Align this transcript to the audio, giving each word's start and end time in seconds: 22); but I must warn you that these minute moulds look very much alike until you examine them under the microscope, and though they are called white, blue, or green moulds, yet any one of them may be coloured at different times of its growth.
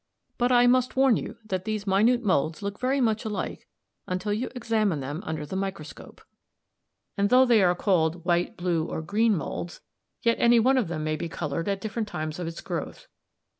22); 0.39 0.39
but 0.39 0.51
I 0.51 0.65
must 0.65 0.95
warn 0.95 1.15
you 1.15 1.37
that 1.45 1.63
these 1.63 1.85
minute 1.85 2.23
moulds 2.23 2.63
look 2.63 2.79
very 2.79 2.99
much 2.99 3.23
alike 3.23 3.67
until 4.07 4.33
you 4.33 4.49
examine 4.55 4.99
them 4.99 5.21
under 5.27 5.45
the 5.45 5.55
microscope, 5.55 6.21
and 7.15 7.29
though 7.29 7.45
they 7.45 7.61
are 7.61 7.75
called 7.75 8.25
white, 8.25 8.57
blue, 8.57 8.85
or 8.85 9.03
green 9.03 9.35
moulds, 9.37 9.79
yet 10.23 10.37
any 10.39 10.59
one 10.59 10.79
of 10.79 10.87
them 10.87 11.03
may 11.03 11.17
be 11.17 11.29
coloured 11.29 11.67
at 11.67 11.81
different 11.81 12.07
times 12.07 12.39
of 12.39 12.47
its 12.47 12.61
growth. 12.61 13.05